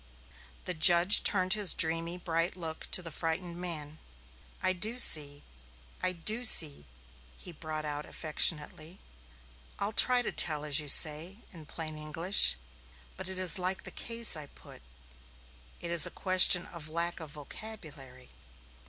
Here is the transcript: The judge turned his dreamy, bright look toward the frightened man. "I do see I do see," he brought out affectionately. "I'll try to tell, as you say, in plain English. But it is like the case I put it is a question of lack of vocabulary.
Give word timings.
The 0.65 0.73
judge 0.73 1.21
turned 1.21 1.53
his 1.53 1.75
dreamy, 1.75 2.17
bright 2.17 2.55
look 2.57 2.89
toward 2.89 3.05
the 3.05 3.11
frightened 3.11 3.55
man. 3.61 3.99
"I 4.63 4.73
do 4.73 4.97
see 4.97 5.43
I 6.01 6.11
do 6.11 6.43
see," 6.43 6.87
he 7.37 7.51
brought 7.51 7.85
out 7.85 8.05
affectionately. 8.07 8.97
"I'll 9.77 9.91
try 9.93 10.23
to 10.23 10.31
tell, 10.31 10.65
as 10.65 10.79
you 10.79 10.87
say, 10.87 11.43
in 11.53 11.67
plain 11.67 11.99
English. 11.99 12.57
But 13.15 13.29
it 13.29 13.37
is 13.37 13.59
like 13.59 13.83
the 13.83 13.91
case 13.91 14.35
I 14.35 14.47
put 14.47 14.81
it 15.79 15.91
is 15.91 16.07
a 16.07 16.17
question 16.17 16.65
of 16.65 16.89
lack 16.89 17.19
of 17.19 17.29
vocabulary. 17.33 18.31